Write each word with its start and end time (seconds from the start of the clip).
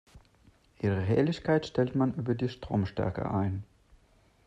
Ihre 0.81 0.99
Helligkeit 0.99 1.67
stellt 1.67 1.93
man 1.93 2.15
über 2.15 2.33
die 2.33 2.49
Stromstärke 2.49 3.29
ein. 3.29 3.63